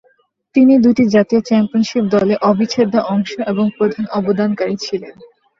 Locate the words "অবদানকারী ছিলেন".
4.19-5.15